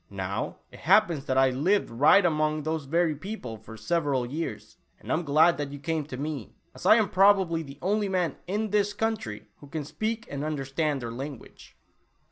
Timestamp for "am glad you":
5.11-5.77